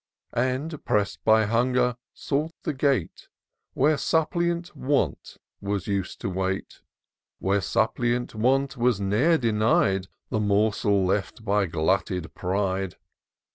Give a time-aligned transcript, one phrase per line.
[0.33, 3.27] And, press'd by hunger, sought the gate
[3.75, 6.81] Where suppliant Want was used to wait—
[7.37, 12.95] Where suppliant Want was ne'er denied The morsel left by glutted Pride.